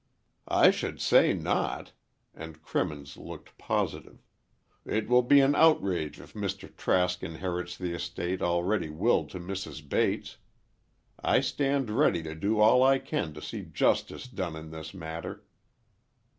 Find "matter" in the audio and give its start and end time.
14.95-15.45